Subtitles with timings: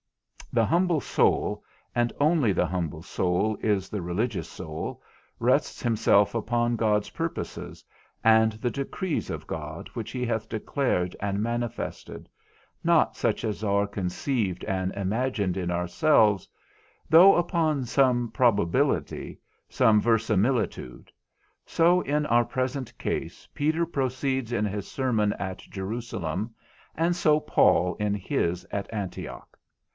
[0.51, 1.63] The humble soul
[1.95, 5.01] (and only the humble soul is the religious soul)
[5.39, 7.85] rests himself upon God's purposes
[8.23, 12.27] and the decrees of God which he hath declared and manifested,
[12.83, 16.49] not such as are conceived and imagined in ourselves,
[17.07, 19.39] though upon some probability,
[19.69, 21.11] some verisimilitude;
[21.65, 26.55] so in our present case Peter proceeds in his sermon at Jerusalem,
[26.95, 29.47] and so Paul in his at Antioch.